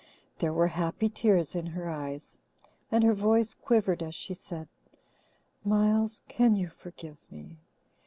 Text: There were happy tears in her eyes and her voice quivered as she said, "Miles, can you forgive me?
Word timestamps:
There 0.39 0.51
were 0.51 0.69
happy 0.69 1.09
tears 1.09 1.53
in 1.53 1.67
her 1.67 1.87
eyes 1.87 2.39
and 2.91 3.03
her 3.03 3.13
voice 3.13 3.53
quivered 3.53 4.01
as 4.01 4.15
she 4.15 4.33
said, 4.33 4.67
"Miles, 5.63 6.23
can 6.27 6.55
you 6.55 6.69
forgive 6.69 7.17
me? 7.31 7.59